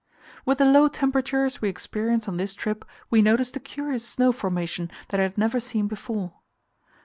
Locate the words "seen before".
5.59-6.33